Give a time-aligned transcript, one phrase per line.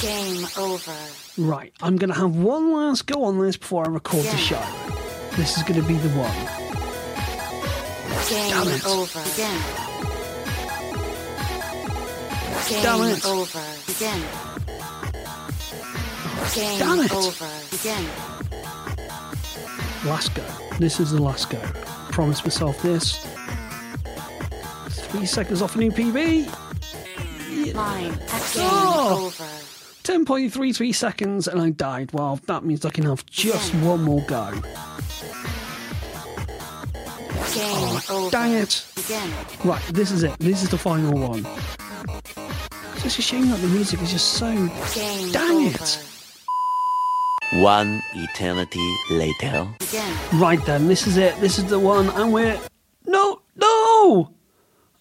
[0.00, 0.92] Game over.
[1.38, 4.36] Right, I'm going to have one last go on this before I record the Yeah.
[4.36, 4.62] show.
[5.36, 6.30] This is going to be the one.
[8.28, 8.86] Game Damn it.
[8.86, 9.20] over.
[9.20, 9.60] Again.
[12.68, 13.24] Game Damn it.
[13.26, 13.62] over.
[13.88, 14.22] Again.
[16.54, 17.12] Game Damn it.
[17.14, 17.48] over.
[17.72, 18.08] Again.
[20.04, 20.44] Last go.
[20.78, 21.58] This is the last go.
[22.12, 23.18] Promise myself this.
[25.08, 26.46] Three seconds off a new PB.
[27.74, 28.10] Line.
[28.12, 28.18] Game
[28.56, 29.26] Oh.
[29.26, 29.44] over.
[30.04, 32.12] 10.33 seconds and I died.
[32.12, 34.52] Well, that means I can have just one more go.
[37.56, 38.30] Oh, Game over.
[38.30, 38.86] Dang it.
[38.98, 39.32] Again.
[39.64, 40.38] Right, this is it.
[40.38, 41.46] This is the final one.
[42.94, 44.52] It's just a shame that the music is just so.
[44.94, 45.76] Game Dang over.
[45.82, 46.06] it.
[47.62, 49.68] One eternity later.
[49.80, 50.16] Again.
[50.34, 51.36] Right then, this is it.
[51.40, 52.58] This is the one, and we're.
[53.06, 53.40] No!
[53.56, 54.33] No!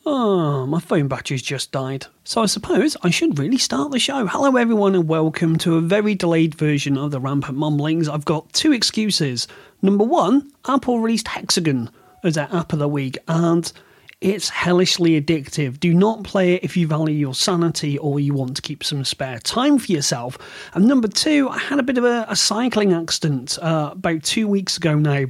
[0.05, 2.07] Oh, my phone battery's just died.
[2.25, 4.27] So I suppose I should really start the show.
[4.27, 8.09] Hello, everyone, and welcome to a very delayed version of the Rampant Mumblings.
[8.09, 9.47] I've got two excuses.
[9.81, 11.89] Number one, Apple released Hexagon
[12.21, 13.71] as their app of the week, and
[14.19, 15.79] it's hellishly addictive.
[15.79, 19.05] Do not play it if you value your sanity or you want to keep some
[19.05, 20.37] spare time for yourself.
[20.73, 24.49] And number two, I had a bit of a, a cycling accident uh, about two
[24.49, 25.27] weeks ago now.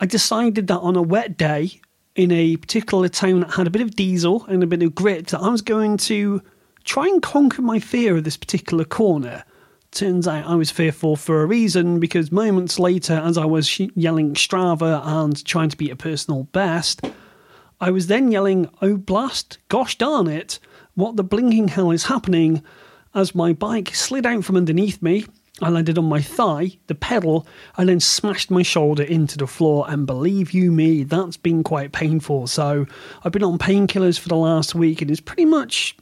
[0.00, 1.82] I decided that on a wet day
[2.14, 5.28] in a particular town that had a bit of diesel and a bit of grit,
[5.28, 6.42] that I was going to
[6.84, 9.44] try and conquer my fear of this particular corner.
[9.90, 14.34] Turns out I was fearful for a reason because moments later, as I was yelling
[14.34, 17.00] Strava and trying to beat a personal best,
[17.80, 20.58] I was then yelling, Oh blast, gosh darn it,
[20.94, 22.62] what the blinking hell is happening?
[23.14, 25.26] As my bike slid out from underneath me,
[25.62, 29.86] I landed on my thigh, the pedal, and then smashed my shoulder into the floor.
[29.88, 32.48] And believe you me, that's been quite painful.
[32.48, 32.86] So
[33.22, 35.96] I've been on painkillers for the last week, and it's pretty much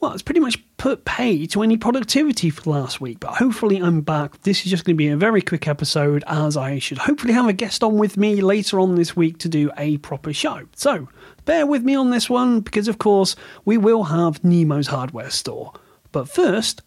[0.00, 3.78] well, it's pretty much put pay to any productivity for the last week, but hopefully
[3.78, 4.42] I'm back.
[4.42, 7.48] This is just going to be a very quick episode as I should hopefully have
[7.48, 10.68] a guest on with me later on this week to do a proper show.
[10.76, 11.08] So
[11.46, 15.72] bear with me on this one because, of course, we will have Nemo's hardware store.
[16.12, 16.82] But first,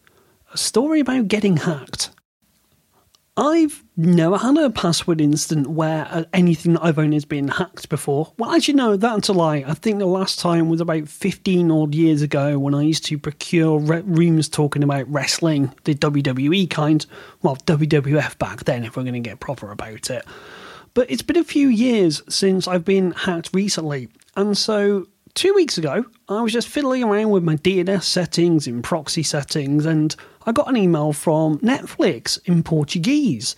[0.51, 2.11] a story about getting hacked.
[3.39, 7.87] I've never had a password incident where uh, anything that I've owned has been hacked
[7.87, 8.33] before.
[8.37, 9.63] Well, you know, that's a lie.
[9.65, 13.17] I think the last time was about 15 odd years ago when I used to
[13.17, 17.05] procure re- rooms talking about wrestling, the WWE kind.
[17.41, 20.25] Well, WWF back then, if we're going to get proper about it.
[20.93, 24.09] But it's been a few years since I've been hacked recently.
[24.35, 28.83] And so two weeks ago, I was just fiddling around with my DNS settings and
[28.83, 33.55] proxy settings, and I got an email from Netflix in Portuguese.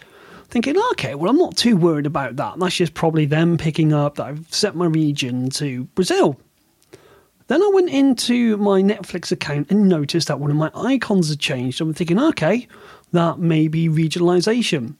[0.50, 2.59] Thinking, okay, well, I'm not too worried about that.
[2.59, 6.40] That's just probably them picking up that I've set my region to Brazil.
[7.48, 11.40] Then I went into my Netflix account and noticed that one of my icons had
[11.40, 11.82] changed.
[11.82, 12.68] I'm thinking, okay,
[13.12, 14.96] that may be regionalization.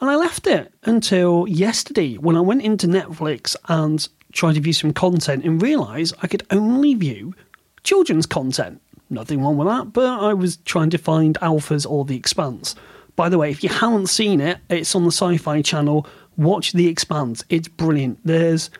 [0.00, 4.72] And I left it until yesterday when I went into Netflix and tried to view
[4.72, 7.34] some content and realize I could only view
[7.82, 8.80] children's content.
[9.10, 12.74] Nothing wrong with that, but I was trying to find Alphas or The Expanse.
[13.16, 16.06] By the way, if you haven't seen it, it's on the Sci Fi channel.
[16.36, 18.20] Watch The Expanse, it's brilliant.
[18.24, 18.70] There's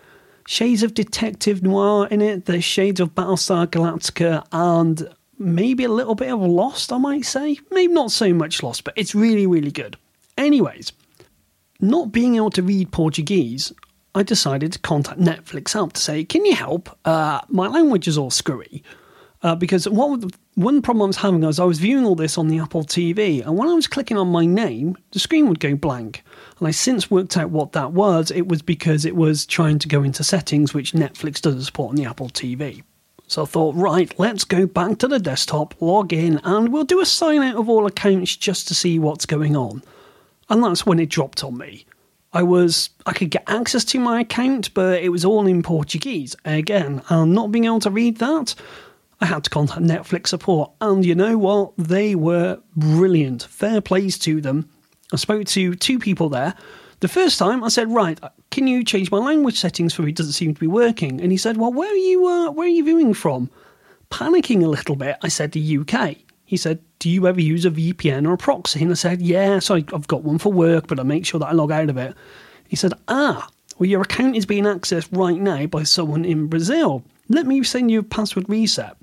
[0.47, 6.15] shades of Detective Noir in it, there's shades of Battlestar Galactica, and maybe a little
[6.15, 7.59] bit of Lost, I might say.
[7.71, 9.97] Maybe not so much Lost, but it's really, really good.
[10.37, 10.93] Anyways,
[11.81, 13.73] not being able to read Portuguese,
[14.15, 16.97] I decided to contact Netflix help to say, "Can you help?
[17.05, 18.83] Uh, my language is all screwy."
[19.41, 22.49] Uh, because the, one problem I was having was I was viewing all this on
[22.49, 25.77] the Apple TV, and when I was clicking on my name, the screen would go
[25.77, 26.25] blank.
[26.59, 28.33] And I since worked out what that was.
[28.33, 31.97] It was because it was trying to go into settings, which Netflix doesn't support on
[31.97, 32.83] the Apple TV.
[33.29, 37.01] So I thought, right, let's go back to the desktop, log in, and we'll do
[37.01, 39.83] a sign out of all accounts just to see what's going on.
[40.49, 41.85] And that's when it dropped on me.
[42.33, 46.37] I was I could get access to my account, but it was all in Portuguese.
[46.45, 48.55] Again, and not being able to read that,
[49.21, 50.71] I had to contact Netflix support.
[50.81, 51.73] And you know what?
[51.77, 53.45] They were brilliant.
[53.45, 54.69] Fair plays to them.
[55.13, 56.55] I spoke to two people there.
[57.01, 58.21] The first time I said, "Right,
[58.51, 60.11] can you change my language settings for me?
[60.11, 62.27] It doesn't seem to be working." And he said, "Well, where are you?
[62.27, 63.51] Uh, where are you viewing from?"
[64.11, 67.71] Panicking a little bit, I said, "The UK." He said, Do you ever use a
[67.71, 68.83] VPN or a proxy?
[68.83, 71.39] And I said, Yeah, so I- I've got one for work, but I make sure
[71.41, 72.15] that I log out of it.
[72.69, 73.49] He said, Ah,
[73.79, 77.05] well, your account is being accessed right now by someone in Brazil.
[77.29, 78.97] Let me send you a password reset.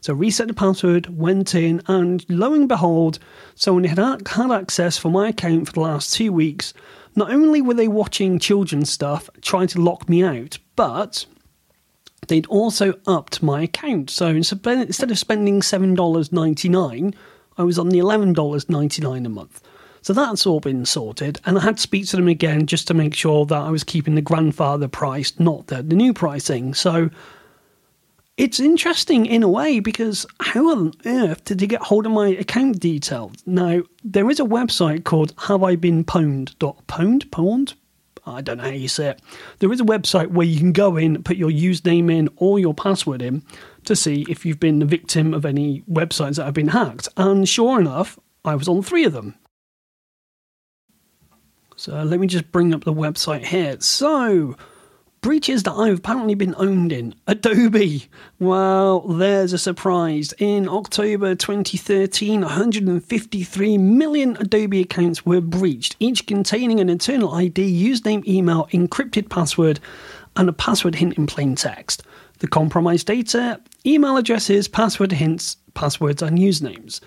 [0.00, 3.18] So reset the password, went in, and lo and behold,
[3.54, 3.98] someone had
[4.28, 6.72] had access for my account for the last two weeks.
[7.16, 11.26] Not only were they watching children's stuff, trying to lock me out, but
[12.28, 14.08] they'd also upped my account.
[14.10, 17.14] So instead of spending $7.99,
[17.60, 19.60] I was on the $11.99 a month.
[20.00, 22.94] So that's all been sorted, and I had to speak to them again just to
[22.94, 26.72] make sure that I was keeping the grandfather price, not the, the new pricing.
[26.72, 27.10] So
[28.38, 32.28] it's interesting in a way because how on earth did they get hold of my
[32.28, 33.34] account details?
[33.44, 35.60] Now, there is a website called Have?
[35.60, 36.54] Pwned?
[36.86, 37.74] Pwned?
[38.26, 39.20] I don't know how you say it.
[39.58, 42.72] There is a website where you can go in, put your username in or your
[42.72, 43.42] password in
[43.84, 47.08] to see if you've been the victim of any websites that have been hacked.
[47.16, 49.34] And sure enough, I was on three of them.
[51.76, 53.80] So let me just bring up the website here.
[53.80, 54.54] So,
[55.22, 57.14] breaches that I've apparently been owned in.
[57.26, 58.06] Adobe.
[58.38, 60.34] Well, there's a surprise.
[60.38, 68.26] In October 2013, 153 million Adobe accounts were breached, each containing an internal ID, username,
[68.26, 69.80] email, encrypted password,
[70.36, 72.02] and a password hint in plain text.
[72.40, 77.00] The compromised data, email addresses, password hints, passwords, and usernames.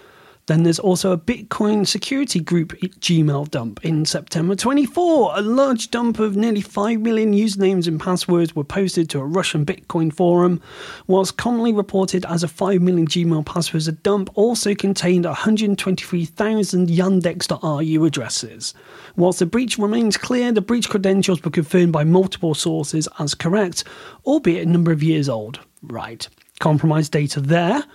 [0.45, 5.37] Then there's also a Bitcoin security group Gmail dump in September 24.
[5.37, 9.65] A large dump of nearly 5 million usernames and passwords were posted to a Russian
[9.65, 10.61] Bitcoin forum,
[11.07, 13.87] whilst commonly reported as a 5 million Gmail passwords.
[13.87, 18.73] A dump also contained 123,000 yandex.ru addresses.
[19.15, 23.85] Whilst the breach remains clear, the breach credentials were confirmed by multiple sources as correct,
[24.25, 25.61] albeit a number of years old.
[25.81, 26.27] Right.
[26.59, 27.85] Compromised data there.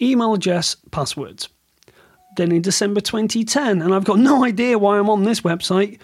[0.00, 1.48] Email address, passwords.
[2.36, 5.98] Then in December 2010, and I've got no idea why I'm on this website,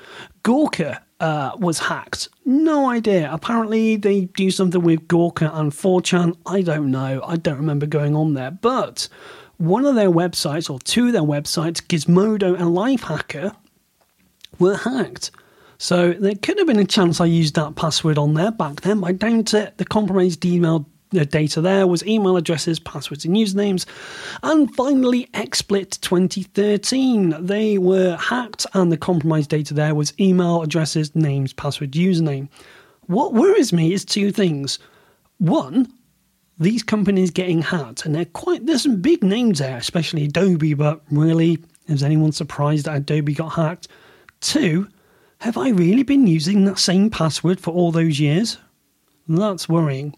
[0.45, 2.29] Gawker uh, was hacked.
[2.45, 3.31] No idea.
[3.33, 6.37] Apparently, they do something with Gawker and 4chan.
[6.47, 7.23] I don't know.
[7.25, 8.51] I don't remember going on there.
[8.51, 9.09] But
[9.59, 13.55] one of their websites, or two of their websites, Gizmodo and Lifehacker,
[14.59, 15.31] were hacked.
[15.79, 19.01] So there could have been a chance I used that password on there back then,
[19.01, 19.79] but I doubt it.
[19.79, 23.85] The compromised email the data there was email addresses, passwords, and usernames.
[24.43, 27.37] And finally, XSplit 2013.
[27.45, 32.49] They were hacked, and the compromised data there was email addresses, names, password, username.
[33.07, 34.79] What worries me is two things.
[35.39, 35.93] One,
[36.59, 41.01] these companies getting hacked, and they're quite there's some big names there, especially Adobe, but
[41.11, 41.59] really,
[41.89, 43.89] is anyone surprised that Adobe got hacked?
[44.41, 44.87] Two,
[45.39, 48.59] have I really been using that same password for all those years?
[49.27, 50.15] That's worrying.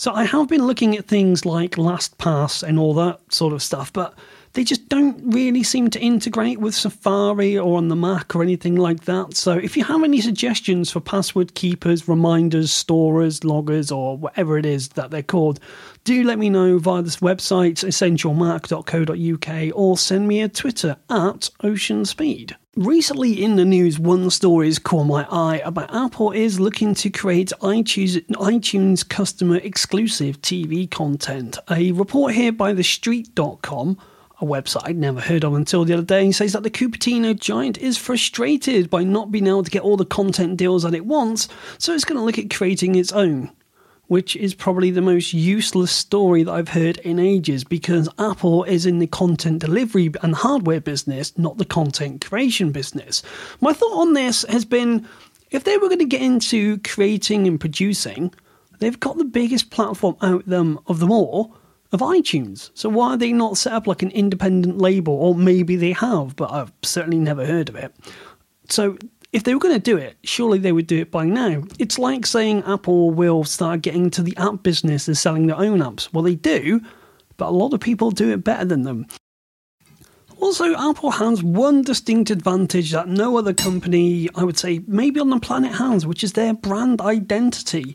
[0.00, 3.92] So I have been looking at things like LastPass and all that sort of stuff,
[3.92, 4.14] but
[4.54, 8.76] they just don't really seem to integrate with Safari or on the Mac or anything
[8.76, 9.36] like that.
[9.36, 14.64] So if you have any suggestions for password keepers, reminders, storers, loggers, or whatever it
[14.64, 15.60] is that they're called,
[16.04, 22.06] do let me know via this website, essentialmac.co.uk, or send me a Twitter at Ocean
[22.06, 22.56] Speed.
[22.76, 27.10] Recently in the news, one story has caught my eye about Apple is looking to
[27.10, 31.58] create iTunes, iTunes customer exclusive TV content.
[31.68, 33.98] A report here by TheStreet.com
[34.40, 37.76] a website I'd never heard of until the other day, says that the Cupertino giant
[37.76, 41.46] is frustrated by not being able to get all the content deals that it wants,
[41.76, 43.50] so it's going to look at creating its own
[44.10, 48.84] which is probably the most useless story that I've heard in ages because Apple is
[48.84, 53.22] in the content delivery and hardware business, not the content creation business.
[53.60, 55.06] My thought on this has been
[55.52, 58.34] if they were going to get into creating and producing,
[58.80, 61.56] they've got the biggest platform out them of them all
[61.92, 62.72] of iTunes.
[62.74, 65.14] So why are they not set up like an independent label?
[65.14, 67.94] Or maybe they have, but I've certainly never heard of it.
[68.68, 68.98] So
[69.32, 71.62] if they were going to do it, surely they would do it by now.
[71.78, 75.78] It's like saying Apple will start getting into the app business and selling their own
[75.78, 76.12] apps.
[76.12, 76.80] Well, they do,
[77.36, 79.06] but a lot of people do it better than them.
[80.40, 85.28] Also, Apple has one distinct advantage that no other company, I would say, maybe on
[85.28, 87.94] the planet has, which is their brand identity.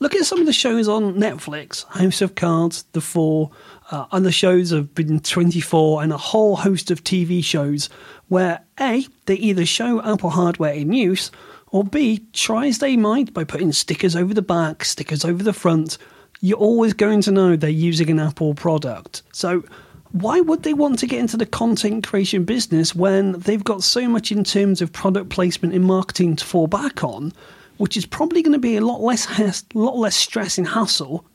[0.00, 3.52] Look at some of the shows on Netflix House of Cards, The Four,
[3.90, 7.88] uh, other shows have been 24, and a whole host of TV shows
[8.28, 11.30] where A, they either show Apple hardware in use,
[11.68, 15.52] or B, try as they might by putting stickers over the back, stickers over the
[15.52, 15.98] front,
[16.40, 19.22] you're always going to know they're using an Apple product.
[19.32, 19.64] So,
[20.12, 24.08] why would they want to get into the content creation business when they've got so
[24.08, 27.32] much in terms of product placement and marketing to fall back on,
[27.78, 31.26] which is probably going to be a lot less a lot less stress and hassle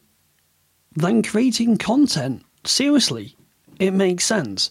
[1.00, 2.44] than creating content?
[2.66, 3.36] Seriously,
[3.80, 4.70] it makes sense.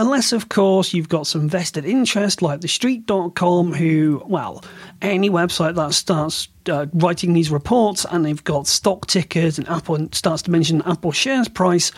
[0.00, 4.62] Unless, of course, you've got some vested interest like TheStreet.com, who, well,
[5.02, 10.08] any website that starts uh, writing these reports and they've got stock tickers and Apple
[10.12, 11.90] starts to mention Apple shares price,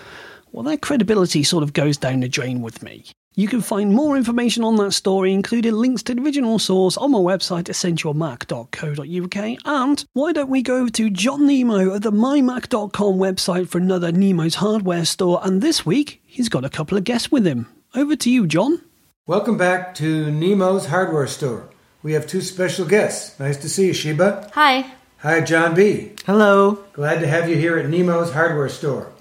[0.53, 3.05] well, their credibility sort of goes down the drain with me.
[3.37, 7.13] You can find more information on that story, including links to the original source, on
[7.13, 9.59] my website, essentialmac.co.uk.
[9.65, 14.11] And why don't we go over to John Nemo at the mymac.com website for another
[14.11, 15.41] Nemo's hardware store?
[15.45, 17.69] And this week, he's got a couple of guests with him.
[17.95, 18.83] over to you, John.
[19.27, 21.69] Welcome back to Nemo's Hardware Store.
[22.03, 23.39] We have two special guests.
[23.39, 24.51] Nice to see you, Sheba.
[24.55, 24.93] Hi.
[25.19, 26.13] Hi, John B.
[26.27, 26.83] Hello.
[26.95, 29.13] Glad to have you here at Nemo's Hardware Store.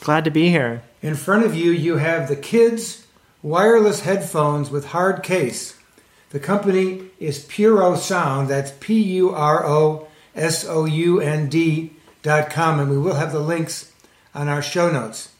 [0.00, 0.82] Glad to be here.
[1.02, 3.04] In front of you, you have the kids'
[3.42, 5.76] wireless headphones with hard case.
[6.30, 8.48] The company is Puro Sound.
[8.48, 11.92] That's P U R O S O U N D
[12.22, 13.92] dot com, and we will have the links
[14.34, 15.30] on our show notes.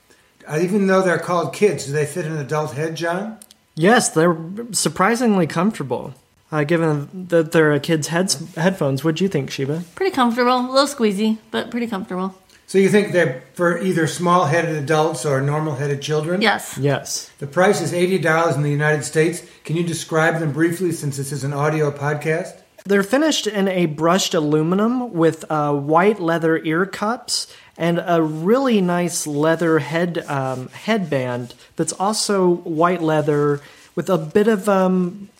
[0.46, 3.38] Uh, Even though they're called kids, do they fit an adult head, John?
[3.74, 4.36] Yes, they're
[4.72, 6.14] surprisingly comfortable.
[6.50, 9.84] Uh, given that they're a kid's heads- headphones, what do you think, Sheba?
[9.94, 10.56] Pretty comfortable.
[10.56, 12.34] A little squeezy, but pretty comfortable.
[12.68, 16.42] So you think they're for either small-headed adults or normal-headed children?
[16.42, 16.76] Yes.
[16.78, 17.30] Yes.
[17.38, 19.42] The price is eighty dollars in the United States.
[19.64, 22.60] Can you describe them briefly, since this is an audio podcast?
[22.84, 27.46] They're finished in a brushed aluminum with uh, white leather ear cups
[27.78, 33.62] and a really nice leather head um, headband that's also white leather
[33.94, 35.30] with a bit of um,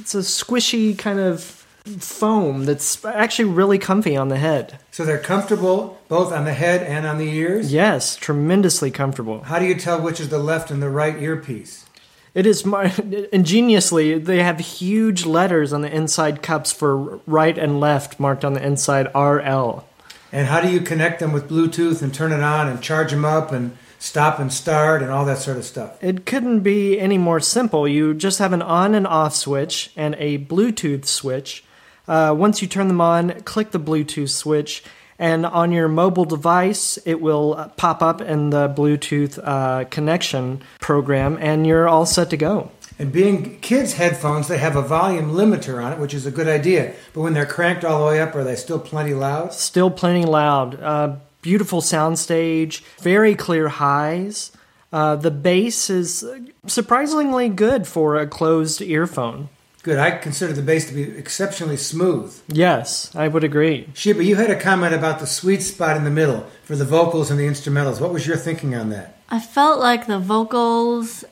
[0.00, 1.64] it's a squishy kind of
[1.98, 4.78] foam that's actually really comfy on the head.
[4.90, 7.72] So they're comfortable both on the head and on the ears.
[7.72, 9.42] Yes, tremendously comfortable.
[9.42, 11.86] How do you tell which is the left and the right earpiece?
[12.34, 12.92] It is mar-
[13.32, 18.52] ingeniously they have huge letters on the inside cups for right and left marked on
[18.52, 19.88] the inside RL.
[20.30, 23.24] And how do you connect them with Bluetooth and turn it on and charge them
[23.24, 26.00] up and stop and start and all that sort of stuff?
[26.00, 27.88] It couldn't be any more simple.
[27.88, 31.64] You just have an on and off switch and a Bluetooth switch.
[32.06, 34.84] Uh, once you turn them on, click the Bluetooth switch,
[35.18, 40.62] and on your mobile device, it will uh, pop up in the Bluetooth uh, connection
[40.80, 42.70] program, and you're all set to go.
[42.98, 46.46] And being kids' headphones, they have a volume limiter on it, which is a good
[46.46, 46.94] idea.
[47.12, 49.52] But when they're cranked all the way up, are they still plenty loud?
[49.52, 50.80] Still plenty loud.
[50.80, 54.52] Uh, beautiful soundstage, very clear highs.
[54.92, 56.24] Uh, the bass is
[56.68, 59.48] surprisingly good for a closed earphone.
[59.84, 59.98] Good.
[59.98, 62.34] I consider the bass to be exceptionally smooth.
[62.48, 63.86] Yes, I would agree.
[63.94, 67.30] Sheba, you had a comment about the sweet spot in the middle for the vocals
[67.30, 68.00] and the instrumentals.
[68.00, 69.18] What was your thinking on that?
[69.28, 71.24] I felt like the vocals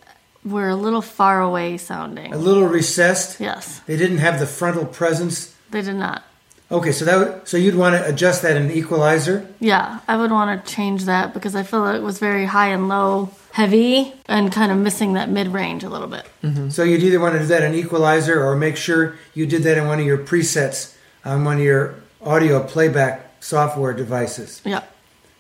[0.45, 2.33] were a little far away sounding.
[2.35, 3.41] A little recessed.
[3.41, 5.55] Yes, They didn't have the frontal presence.
[5.71, 6.23] they did not.
[6.71, 9.47] Okay, so that would, so you'd want to adjust that in an equalizer.
[9.61, 12.89] Yeah, I would want to change that because I feel it was very high and
[12.89, 16.27] low, heavy, and kind of missing that mid range a little bit.
[16.43, 16.71] Mm-hmm.
[16.71, 19.79] So you'd either want to do that in equalizer or make sure you did that
[19.79, 24.63] in one of your presets on one of your audio playback software devices.
[24.65, 24.83] Yeah.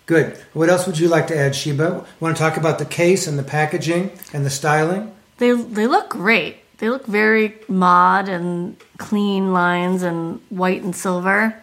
[0.06, 0.36] Good.
[0.52, 2.04] What else would you like to add, Sheba?
[2.20, 5.14] Want to talk about the case and the packaging and the styling?
[5.38, 6.58] They they look great.
[6.78, 11.56] They look very mod and clean lines and white and silver.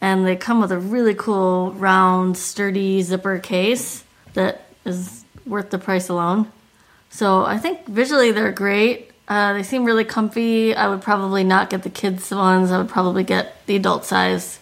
[0.00, 5.78] And they come with a really cool round sturdy zipper case that is worth the
[5.78, 6.50] price alone.
[7.10, 9.10] So I think visually they're great.
[9.28, 10.74] Uh, they seem really comfy.
[10.74, 12.70] I would probably not get the kids ones.
[12.70, 14.58] I would probably get the adult size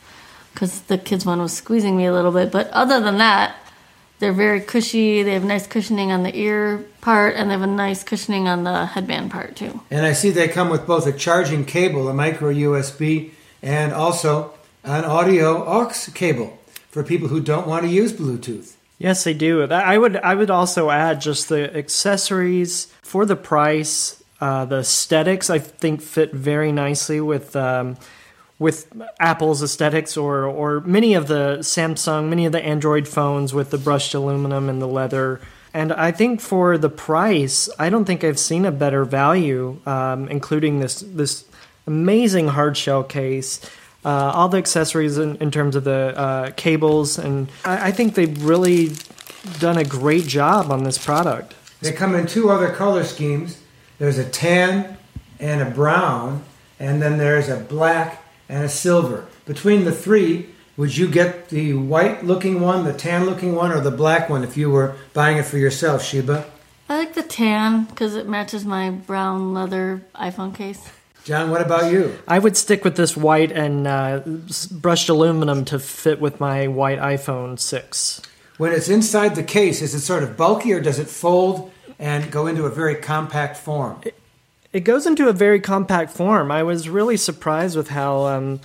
[0.53, 2.51] because the kids one was squeezing me a little bit.
[2.51, 3.57] But other than that,
[4.19, 5.23] they're very cushy.
[5.23, 8.65] They have nice cushioning on the ear part, and they have a nice cushioning on
[8.65, 9.81] the headband part too.
[9.91, 13.31] And I see they come with both a charging cable, a micro USB,
[13.63, 16.59] and also an audio aux cable
[16.91, 18.75] for people who don't want to use Bluetooth.
[18.99, 19.63] Yes, they do.
[19.63, 24.23] I would I would also add just the accessories for the price.
[24.41, 27.97] Uh, the aesthetics I think fit very nicely with um,
[28.59, 33.71] with Apple's aesthetics or or many of the Samsung, many of the Android phones with
[33.71, 35.41] the brushed aluminum and the leather.
[35.73, 40.29] And I think for the price, I don't think I've seen a better value, um,
[40.29, 41.45] including this this
[41.87, 43.61] amazing hard shell case.
[44.05, 48.15] Uh, all the accessories in, in terms of the uh, cables, and I, I think
[48.15, 48.93] they've really
[49.59, 51.55] done a great job on this product.
[51.81, 53.61] They come in two other color schemes.
[53.99, 54.97] There's a tan
[55.41, 56.45] and a brown,
[56.79, 59.27] and then there's a black and a silver.
[59.47, 63.81] Between the three, would you get the white looking one, the tan looking one, or
[63.81, 66.47] the black one if you were buying it for yourself, Sheba?
[66.89, 70.89] I like the tan because it matches my brown leather iPhone case.
[71.29, 72.19] John, what about you?
[72.27, 74.23] I would stick with this white and uh,
[74.71, 78.23] brushed aluminum to fit with my white iPhone 6.
[78.57, 82.33] When it's inside the case, is it sort of bulky or does it fold and
[82.33, 84.01] go into a very compact form?
[84.73, 86.51] It goes into a very compact form.
[86.51, 88.61] I was really surprised with how um,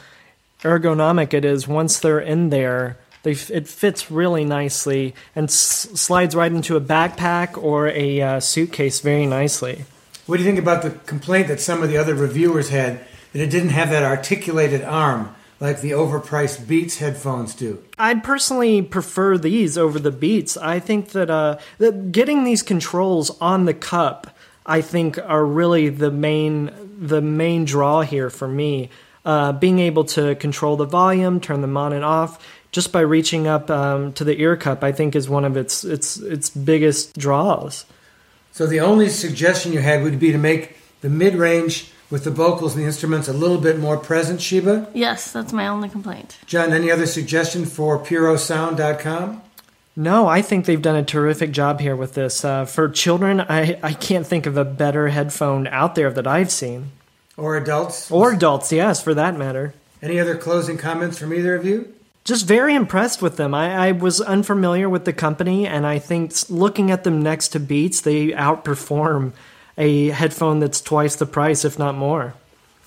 [0.62, 2.98] ergonomic it is once they're in there.
[3.24, 8.39] They, it fits really nicely and s- slides right into a backpack or a uh,
[8.39, 9.84] suitcase very nicely.
[10.25, 13.42] What do you think about the complaint that some of the other reviewers had that
[13.42, 17.84] it didn't have that articulated arm like the overpriced Beats headphones do?
[17.98, 20.56] I'd personally prefer these over the Beats.
[20.58, 24.34] I think that uh, that getting these controls on the cup
[24.65, 28.89] I think are really the main the main draw here for me.
[29.25, 33.48] Uh, being able to control the volume, turn them on and off, just by reaching
[33.48, 37.18] up um, to the ear cup, I think is one of its its its biggest
[37.18, 37.86] draws.
[38.54, 42.76] So the only suggestion you had would be to make the mid-range with the vocals
[42.76, 44.90] and the instruments a little bit more present, Sheba.
[44.94, 46.38] Yes, that's my only complaint.
[46.46, 49.42] John, any other suggestion for purosound.com?
[49.96, 52.46] No, I think they've done a terrific job here with this.
[52.46, 56.52] Uh, for children, I, I can't think of a better headphone out there that I've
[56.52, 56.92] seen.
[57.36, 58.12] Or adults?
[58.12, 59.74] Or adults, yes, for that matter.
[60.00, 61.92] Any other closing comments from either of you?
[62.24, 63.53] Just very impressed with them.
[63.53, 67.60] I, I was unfamiliar with the company, and I think looking at them next to
[67.60, 69.34] Beats, they outperform
[69.77, 72.34] a headphone that's twice the price, if not more.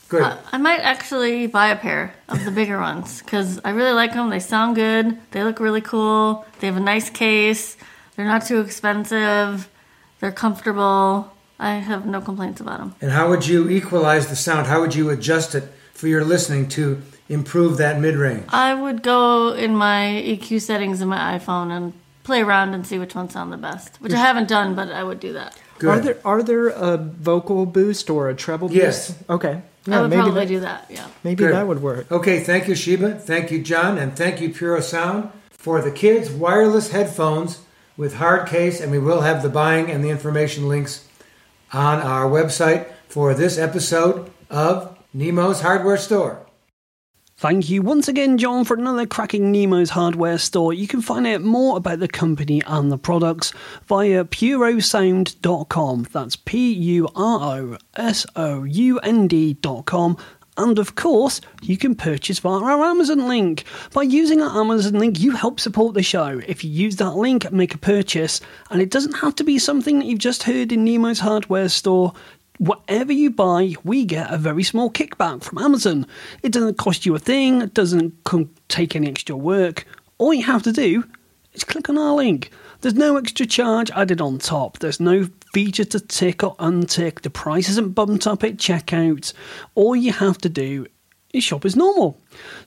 [0.08, 0.22] Good.
[0.22, 4.12] Uh, I might actually buy a pair of the bigger ones because I really like
[4.14, 4.30] them.
[4.30, 5.18] They sound good.
[5.32, 6.46] They look really cool.
[6.60, 7.76] They have a nice case.
[8.14, 9.68] They're not too expensive.
[10.20, 11.32] They're comfortable.
[11.58, 12.94] I have no complaints about them.
[13.00, 14.66] and how would you equalize the sound?
[14.68, 18.44] How would you adjust it for your listening to improve that mid-range?
[18.50, 21.92] I would go in my EQ settings in my iPhone and
[22.24, 25.02] play around and see which ones sound the best, which I haven't done, but I
[25.04, 25.56] would do that.
[25.78, 25.88] Good.
[25.90, 29.10] Are there are there a vocal boost or a treble Yes.
[29.10, 29.30] boost?
[29.30, 29.62] Okay.
[29.88, 30.86] I would maybe probably that, do that.
[30.88, 31.06] Yeah.
[31.22, 31.54] maybe Good.
[31.54, 32.10] that would work.
[32.10, 33.14] Okay, thank you, Sheba.
[33.14, 33.98] Thank you, John.
[33.98, 37.60] And thank you, Puro Sound, for the kids' wireless headphones
[37.96, 38.80] with hard case.
[38.80, 41.06] And we will have the buying and the information links
[41.72, 46.40] on our website for this episode of Nemo's Hardware Store.
[47.38, 50.72] Thank you once again, John, for another cracking Nemo's hardware store.
[50.72, 53.52] You can find out more about the company and the products
[53.84, 56.06] via purosound.com.
[56.12, 60.16] That's P U R O S O U N D.com.
[60.56, 63.64] And of course, you can purchase via our Amazon link.
[63.92, 66.40] By using our Amazon link, you help support the show.
[66.46, 68.40] If you use that link, make a purchase,
[68.70, 72.14] and it doesn't have to be something that you've just heard in Nemo's hardware store.
[72.58, 76.06] Whatever you buy, we get a very small kickback from Amazon.
[76.42, 78.14] It doesn't cost you a thing, it doesn't
[78.68, 79.86] take any extra work.
[80.18, 81.04] All you have to do
[81.52, 82.50] is click on our link.
[82.80, 84.78] There's no extra charge added on top.
[84.78, 87.22] There's no feature to tick or untick.
[87.22, 89.32] The price isn't bumped up at checkout.
[89.74, 90.86] All you have to do
[91.42, 92.20] shop as normal.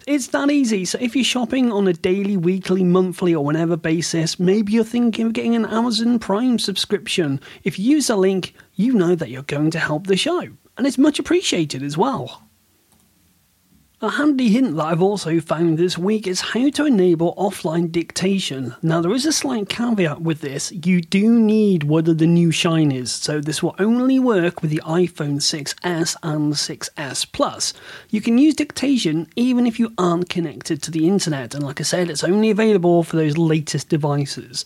[0.07, 0.85] It's that easy.
[0.85, 5.27] So if you're shopping on a daily, weekly, monthly, or whenever basis, maybe you're thinking
[5.27, 7.39] of getting an Amazon Prime subscription.
[7.63, 10.47] If you use a link, you know that you're going to help the show.
[10.77, 12.48] And it's much appreciated as well.
[14.01, 18.73] A handy hint that I've also found this week is how to enable offline dictation.
[18.81, 20.71] Now, there is a slight caveat with this.
[20.71, 24.81] You do need one of the new shinies, so this will only work with the
[24.85, 27.73] iPhone 6s and 6s Plus.
[28.09, 31.83] You can use dictation even if you aren't connected to the internet, and like I
[31.83, 34.63] said, it's only available for those latest devices.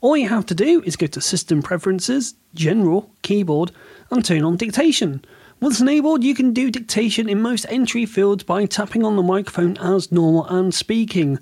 [0.00, 3.72] All you have to do is go to System Preferences, General, Keyboard,
[4.12, 5.24] and turn on dictation.
[5.58, 9.76] Once enabled, you can do dictation in most entry fields by tapping on the microphone
[9.78, 11.38] as normal and speaking.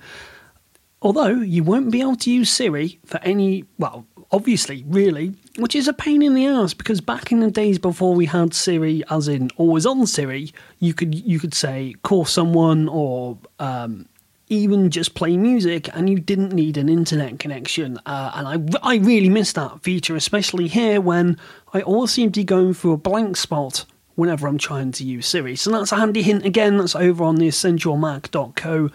[1.02, 5.88] Although you won't be able to use Siri for any, well, obviously, really, which is
[5.88, 9.26] a pain in the ass because back in the days before we had Siri, as
[9.26, 14.08] in always on Siri, you could you could say call someone or um,
[14.48, 17.98] even just play music, and you didn't need an internet connection.
[18.06, 21.36] Uh, and I I really miss that feature, especially here when
[21.72, 25.26] I always seem to be going through a blank spot whenever I'm trying to use
[25.26, 25.56] Siri.
[25.56, 26.76] So that's a handy hint again.
[26.78, 28.90] That's over on the essentialmac.co.uk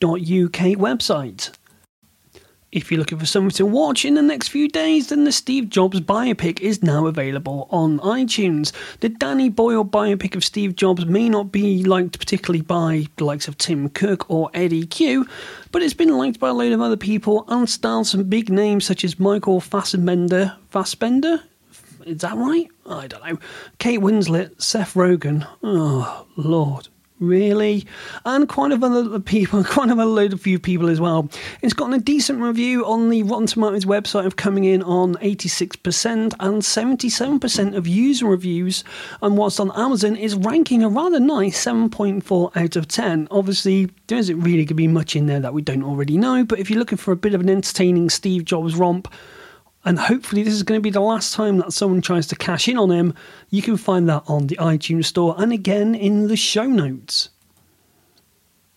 [0.00, 1.50] website.
[2.72, 5.68] If you're looking for something to watch in the next few days, then the Steve
[5.68, 8.72] Jobs biopic is now available on iTunes.
[9.00, 13.46] The Danny Boyle biopic of Steve Jobs may not be liked particularly by the likes
[13.46, 15.26] of Tim Cook or Eddy Cue,
[15.70, 18.86] but it's been liked by a load of other people and stars some big names
[18.86, 20.56] such as Michael Fassbender.
[20.70, 21.42] Fassbender?
[22.06, 22.68] Is that right?
[22.86, 23.38] I don't know.
[23.78, 25.46] Kate Winslet, Seth Rogen.
[25.62, 26.88] Oh, Lord.
[27.22, 27.86] Really?
[28.24, 31.28] And quite a other people, quite a load of few people as well.
[31.62, 36.34] It's gotten a decent review on the Rotten Tomatoes website of coming in on 86%
[36.40, 38.82] and 77% of user reviews.
[39.22, 43.28] And what's on Amazon is ranking a rather nice 7.4 out of 10.
[43.30, 46.44] Obviously, there isn't really going to be much in there that we don't already know,
[46.44, 49.06] but if you're looking for a bit of an entertaining Steve Jobs romp,
[49.84, 52.68] and hopefully this is going to be the last time that someone tries to cash
[52.68, 53.14] in on him.
[53.50, 57.30] You can find that on the iTunes Store and again in the show notes.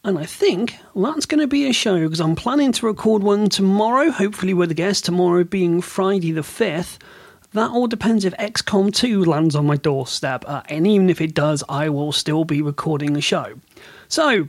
[0.04, 3.50] And I think that's going to be a show because I'm planning to record one
[3.50, 7.00] tomorrow, hopefully with a guest, tomorrow being Friday the 5th.
[7.54, 11.34] That all depends if XCOM 2 lands on my doorstep, uh, and even if it
[11.34, 13.54] does, I will still be recording the show.
[14.08, 14.48] So,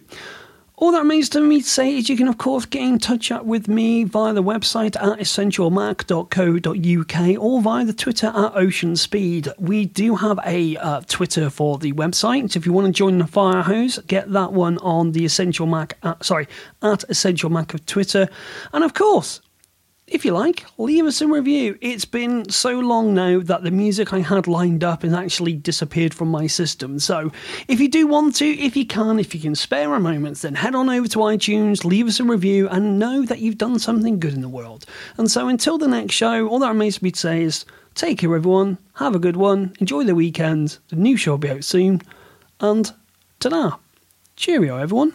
[0.79, 3.31] All that remains to me to say is you can, of course, get in touch
[3.31, 9.49] with me via the website at essentialmac.co.uk or via the Twitter at Ocean Speed.
[9.59, 12.53] We do have a uh, Twitter for the website.
[12.53, 15.67] So if you want to join the fire hose, get that one on the Essential
[15.67, 16.47] Mac, uh, sorry,
[16.83, 18.29] at Essential Mac of Twitter.
[18.75, 19.41] And of course,
[20.07, 21.77] if you like, leave us a review.
[21.81, 26.14] It's been so long now that the music I had lined up has actually disappeared
[26.14, 27.01] from my system.
[27.01, 27.33] So,
[27.66, 30.55] if you do want to, if you can, if you can spare a moment, then
[30.55, 34.21] head on over to iTunes, leave us a review, and know that you've done something
[34.21, 34.87] good in the world.
[35.16, 37.64] And so, until the next show, all that remains me to say is
[37.97, 38.79] take care, everyone.
[38.95, 39.75] Have a good one.
[39.81, 40.79] Enjoy the weekend.
[40.88, 42.01] The new show will be out soon.
[42.61, 42.92] And
[43.40, 43.77] ta da.
[44.37, 45.14] Cheerio, everyone.